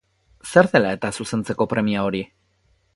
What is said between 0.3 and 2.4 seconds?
Zer dela eta zuzentzeko premia hori?